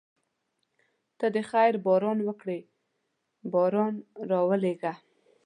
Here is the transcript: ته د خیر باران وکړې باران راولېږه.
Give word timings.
ته 1.19 1.25
د 1.35 1.37
خیر 1.49 1.73
باران 1.85 2.19
وکړې 2.27 2.59
باران 3.53 3.93
راولېږه. 4.29 4.93